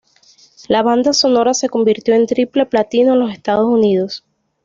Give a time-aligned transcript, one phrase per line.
[0.67, 4.25] La banda sonora se convirtió en triple platino en los Estados Unidos.